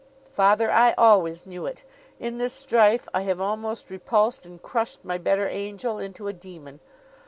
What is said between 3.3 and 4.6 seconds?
almost repulsed and